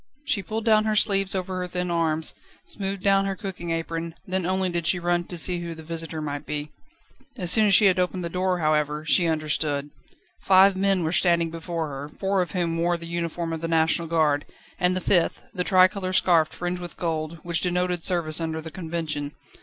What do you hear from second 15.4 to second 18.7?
the tricolour scarf fringed with gold, which denoted service under